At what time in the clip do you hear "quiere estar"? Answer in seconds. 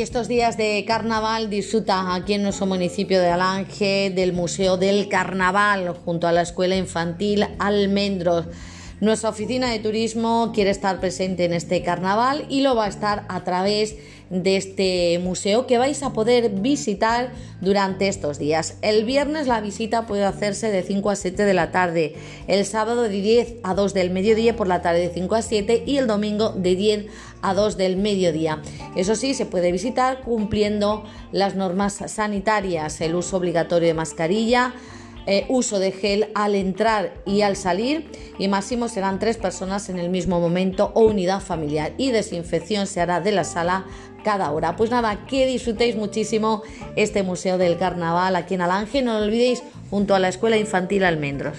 10.54-11.00